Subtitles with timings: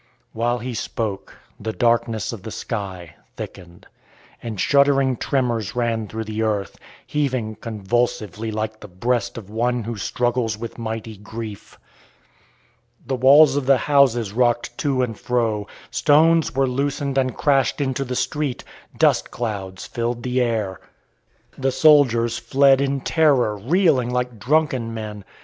[0.33, 3.85] While he spoke the darkness of the sky thickened,
[4.41, 9.97] and shuddering tremors ran through the earth, heaving convulsively like the breast of one who
[9.97, 11.77] struggles with mighty grief.
[13.05, 15.67] The walls of the houses rocked to and fro.
[15.91, 18.63] Stones were loosened and crashed into the street.
[18.97, 20.81] Dust clouds filled the air.
[21.59, 25.23] The soldiers fled in terror, reeling like drunken men.